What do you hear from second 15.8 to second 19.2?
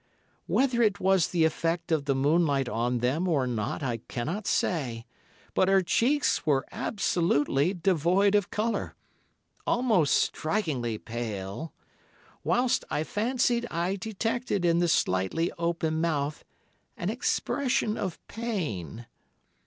mouth an expression of pain.